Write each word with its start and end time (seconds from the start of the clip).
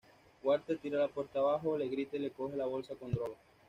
Walter 0.41 0.79
tira 0.79 0.97
la 0.97 1.09
puerta 1.09 1.37
abajo, 1.37 1.77
le 1.77 1.87
grita 1.87 2.17
y 2.17 2.21
le 2.21 2.31
coge 2.31 2.57
la 2.57 2.65
bolsa 2.65 2.95
con 2.95 3.11
droga. 3.11 3.35